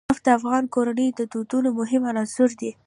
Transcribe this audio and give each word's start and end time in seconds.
نفت 0.09 0.23
د 0.27 0.29
افغان 0.39 0.63
کورنیو 0.73 1.15
د 1.19 1.21
دودونو 1.33 1.69
مهم 1.79 2.01
عنصر 2.11 2.49
دی. 2.59 2.71